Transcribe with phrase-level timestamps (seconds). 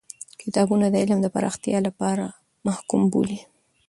[0.41, 2.23] کتابونه د علم د پراختیا لپاره
[2.67, 3.39] محکوم بولی.